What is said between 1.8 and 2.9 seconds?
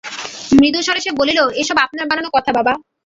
আপনার বানানো কথা বাবা।